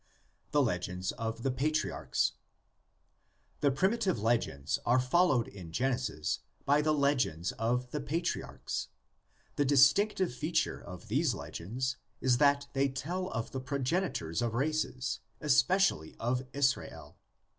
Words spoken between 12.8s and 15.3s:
tell of the pro genitors of races,